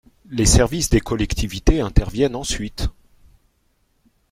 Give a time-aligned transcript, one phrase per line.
[0.31, 2.87] Les services des collectivités interviennent ensuite.